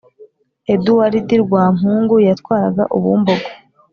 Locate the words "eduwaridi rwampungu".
0.73-2.15